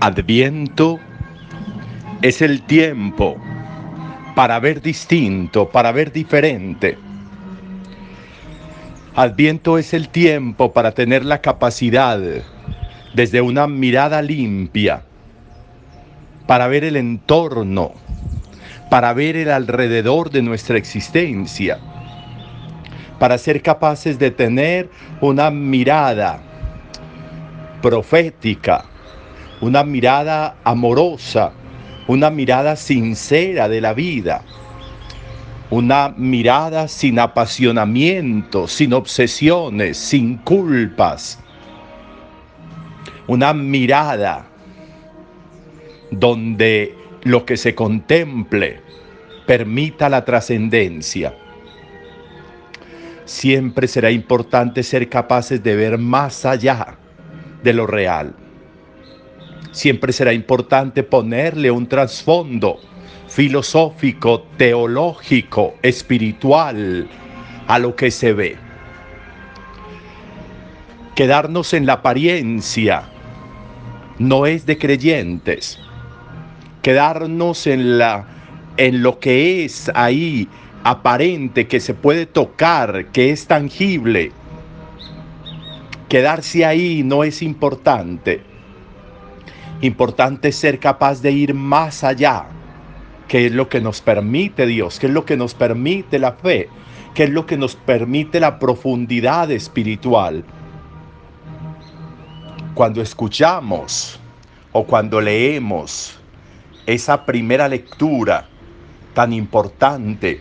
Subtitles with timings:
[0.00, 1.00] Adviento
[2.22, 3.36] es el tiempo
[4.36, 6.96] para ver distinto, para ver diferente.
[9.16, 12.20] Adviento es el tiempo para tener la capacidad
[13.12, 15.02] desde una mirada limpia,
[16.46, 17.90] para ver el entorno,
[18.90, 21.80] para ver el alrededor de nuestra existencia,
[23.18, 24.88] para ser capaces de tener
[25.20, 26.40] una mirada
[27.82, 28.84] profética,
[29.60, 31.52] una mirada amorosa,
[32.06, 34.42] una mirada sincera de la vida,
[35.70, 41.38] una mirada sin apasionamiento, sin obsesiones, sin culpas,
[43.26, 44.46] una mirada
[46.10, 48.80] donde lo que se contemple
[49.46, 51.34] permita la trascendencia.
[53.24, 56.96] Siempre será importante ser capaces de ver más allá
[57.62, 58.34] de lo real
[59.78, 62.80] siempre será importante ponerle un trasfondo
[63.28, 67.06] filosófico, teológico, espiritual
[67.68, 68.56] a lo que se ve.
[71.14, 73.04] Quedarnos en la apariencia
[74.18, 75.78] no es de creyentes.
[76.82, 78.26] Quedarnos en la
[78.78, 80.48] en lo que es ahí
[80.82, 84.32] aparente, que se puede tocar, que es tangible.
[86.08, 88.57] Quedarse ahí no es importante.
[89.80, 92.46] Importante ser capaz de ir más allá,
[93.28, 96.68] que es lo que nos permite Dios, que es lo que nos permite la fe,
[97.14, 100.44] que es lo que nos permite la profundidad espiritual.
[102.74, 104.18] Cuando escuchamos
[104.72, 106.18] o cuando leemos
[106.86, 108.46] esa primera lectura
[109.14, 110.40] tan importante,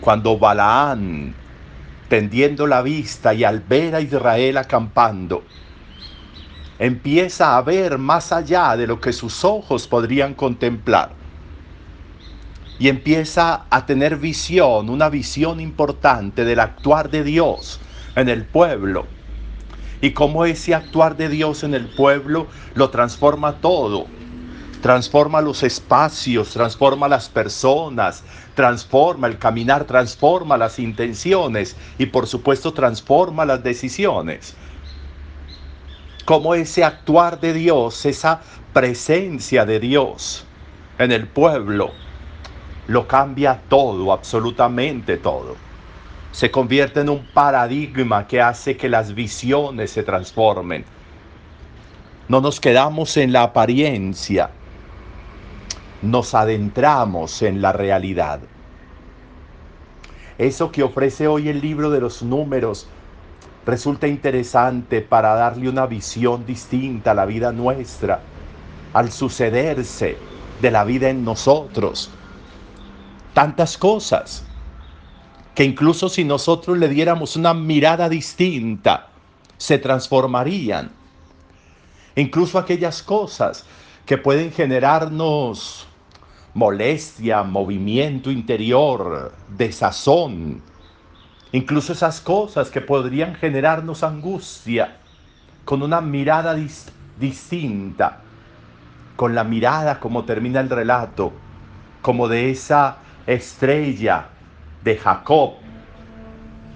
[0.00, 1.34] cuando Balaán,
[2.08, 5.42] tendiendo la vista y al ver a Israel acampando,
[6.78, 11.10] empieza a ver más allá de lo que sus ojos podrían contemplar.
[12.78, 17.80] Y empieza a tener visión, una visión importante del actuar de Dios
[18.14, 19.06] en el pueblo.
[20.02, 24.06] Y cómo ese actuar de Dios en el pueblo lo transforma todo.
[24.82, 28.22] Transforma los espacios, transforma las personas,
[28.54, 34.54] transforma el caminar, transforma las intenciones y por supuesto transforma las decisiones
[36.26, 38.40] como ese actuar de Dios, esa
[38.72, 40.44] presencia de Dios
[40.98, 41.92] en el pueblo,
[42.88, 45.54] lo cambia todo, absolutamente todo.
[46.32, 50.84] Se convierte en un paradigma que hace que las visiones se transformen.
[52.28, 54.50] No nos quedamos en la apariencia,
[56.02, 58.40] nos adentramos en la realidad.
[60.38, 62.88] Eso que ofrece hoy el libro de los números
[63.66, 68.20] resulta interesante para darle una visión distinta a la vida nuestra,
[68.92, 70.16] al sucederse
[70.62, 72.10] de la vida en nosotros.
[73.34, 74.44] Tantas cosas
[75.54, 79.08] que incluso si nosotros le diéramos una mirada distinta,
[79.58, 80.90] se transformarían.
[82.14, 83.64] Incluso aquellas cosas
[84.06, 85.86] que pueden generarnos
[86.54, 90.62] molestia, movimiento interior, desazón,
[91.56, 94.98] Incluso esas cosas que podrían generarnos angustia,
[95.64, 96.54] con una mirada
[97.18, 98.18] distinta,
[99.16, 101.32] con la mirada como termina el relato,
[102.02, 104.26] como de esa estrella
[104.84, 105.54] de Jacob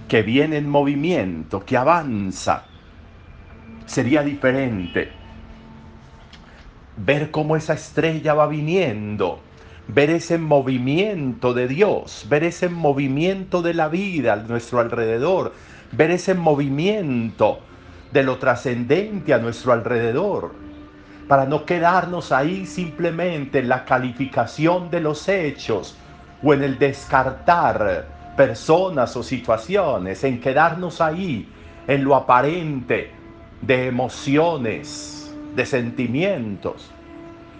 [0.07, 2.63] que viene en movimiento, que avanza,
[3.85, 5.11] sería diferente.
[6.97, 9.43] Ver cómo esa estrella va viniendo
[9.87, 15.53] ver ese movimiento de Dios, ver ese movimiento de la vida a nuestro alrededor,
[15.91, 17.59] ver ese movimiento
[18.11, 20.53] de lo trascendente a nuestro alrededor,
[21.27, 25.95] para no quedarnos ahí simplemente en la calificación de los hechos
[26.43, 31.47] o en el descartar personas o situaciones, en quedarnos ahí
[31.87, 33.11] en lo aparente
[33.61, 36.91] de emociones, de sentimientos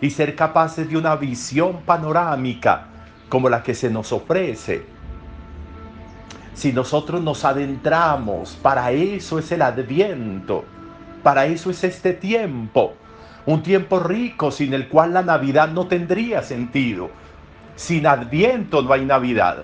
[0.01, 2.87] y ser capaces de una visión panorámica
[3.29, 4.83] como la que se nos ofrece.
[6.53, 10.65] Si nosotros nos adentramos, para eso es el adviento,
[11.23, 12.93] para eso es este tiempo,
[13.45, 17.09] un tiempo rico sin el cual la Navidad no tendría sentido.
[17.75, 19.63] Sin adviento no hay Navidad,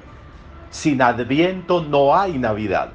[0.69, 2.93] sin adviento no hay Navidad.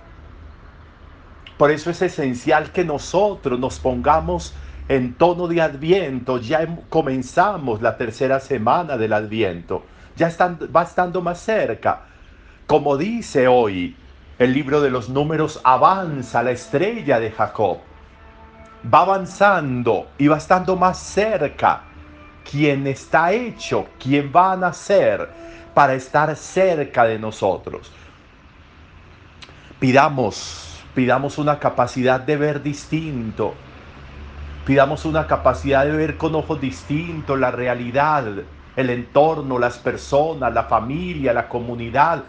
[1.59, 4.55] Por eso es esencial que nosotros nos pongamos
[4.89, 9.85] en tono de adviento, ya comenzamos la tercera semana del adviento,
[10.17, 12.03] ya están, va estando más cerca.
[12.67, 13.97] Como dice hoy
[14.39, 17.79] el libro de los números, avanza la estrella de Jacob.
[18.93, 21.83] va avanzando y va estando más cerca
[22.51, 25.29] quien está hecho, quien va a nacer
[25.75, 27.91] para estar cerca de nosotros.
[29.79, 33.55] Pidamos, pidamos una capacidad de ver distinto.
[34.65, 38.25] Pidamos una capacidad de ver con ojos distintos la realidad,
[38.77, 42.23] el entorno, las personas, la familia, la comunidad,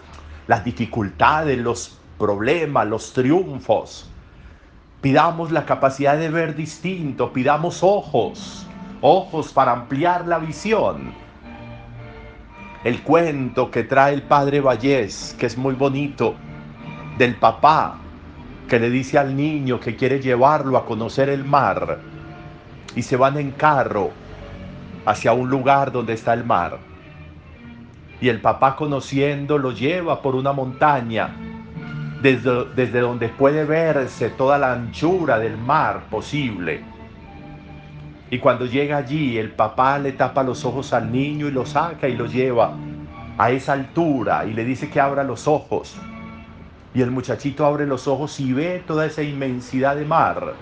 [0.48, 4.10] las dificultades, los problemas, los triunfos.
[5.00, 8.66] Pidamos la capacidad de ver distinto, pidamos ojos,
[9.02, 11.14] ojos para ampliar la visión.
[12.84, 16.34] El cuento que trae el padre Vallés, que es muy bonito,
[17.20, 18.00] del papá
[18.68, 22.13] que le dice al niño que quiere llevarlo a conocer el mar
[22.96, 24.12] y se van en carro
[25.06, 26.78] hacia un lugar donde está el mar.
[28.22, 31.36] Y el papá conociendo lo lleva por una montaña
[32.22, 36.94] desde, desde donde puede verse toda la anchura del mar posible
[38.34, 42.08] y cuando llega allí, el papá le tapa los ojos al niño y lo saca
[42.08, 42.74] y lo lleva
[43.38, 45.96] a esa altura y le dice que abra los ojos.
[46.96, 50.56] Y el muchachito abre los ojos y ve toda esa inmensidad de mar.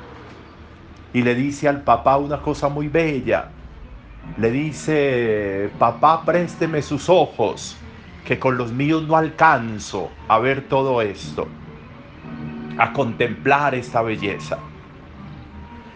[1.13, 3.49] Y le dice al papá una cosa muy bella.
[4.37, 7.77] Le dice, papá, présteme sus ojos,
[8.25, 11.47] que con los míos no alcanzo a ver todo esto,
[12.77, 14.59] a contemplar esta belleza.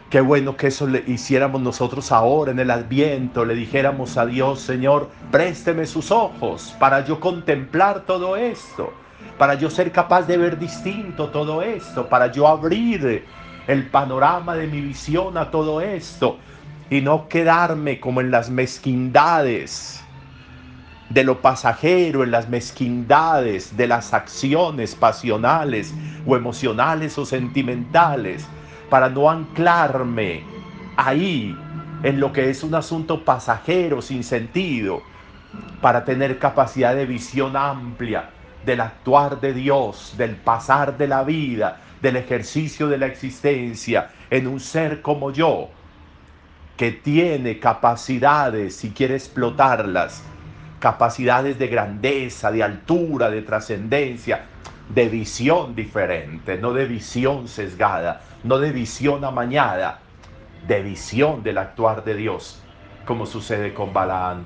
[0.10, 4.60] Qué bueno que eso le hiciéramos nosotros ahora en el adviento, le dijéramos a Dios,
[4.62, 8.94] Señor, présteme sus ojos para yo contemplar todo esto,
[9.38, 13.26] para yo ser capaz de ver distinto todo esto, para yo abrir
[13.68, 16.38] el panorama de mi visión a todo esto
[16.90, 20.04] y no quedarme como en las mezquindades
[21.10, 25.94] de lo pasajero, en las mezquindades de las acciones pasionales
[26.26, 28.48] o emocionales o sentimentales
[28.90, 30.44] para no anclarme
[30.98, 31.56] ahí
[32.04, 35.02] en lo que es un asunto pasajero, sin sentido,
[35.82, 38.30] para tener capacidad de visión amplia
[38.66, 44.46] del actuar de Dios, del pasar de la vida, del ejercicio de la existencia en
[44.46, 45.69] un ser como yo,
[46.78, 50.24] que tiene capacidades, si quiere explotarlas,
[50.80, 54.46] capacidades de grandeza, de altura, de trascendencia,
[54.88, 60.02] de visión diferente, no de visión sesgada, no de visión amañada,
[60.68, 62.62] de visión del actuar de Dios,
[63.06, 64.46] como sucede con Balaán.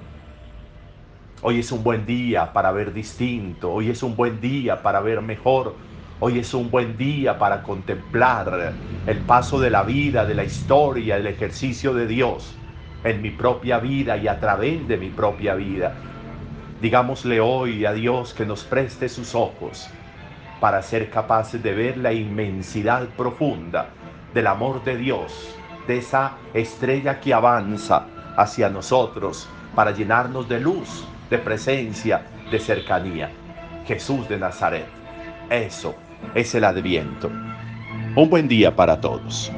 [1.41, 5.21] Hoy es un buen día para ver distinto, hoy es un buen día para ver
[5.21, 5.75] mejor,
[6.21, 8.73] hoy es un buen día para contemplar
[9.05, 12.55] el paso de la vida, de la historia, el ejercicio de Dios
[13.03, 15.93] en mi propia vida y a través de mi propia vida.
[16.81, 19.89] Digámosle hoy a Dios que nos preste sus ojos
[20.59, 23.89] para ser capaces de ver la inmensidad profunda
[24.33, 25.55] del amor de Dios,
[25.87, 33.31] de esa estrella que avanza hacia nosotros para llenarnos de luz, de presencia, de cercanía.
[33.85, 34.85] Jesús de Nazaret.
[35.49, 35.95] Eso
[36.35, 37.29] es el adviento.
[38.15, 39.51] Un buen día para todos.